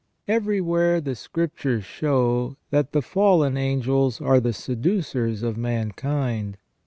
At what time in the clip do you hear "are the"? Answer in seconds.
4.19-4.49